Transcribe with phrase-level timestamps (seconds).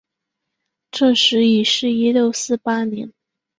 [0.89, 3.13] 这时已是一六四八年。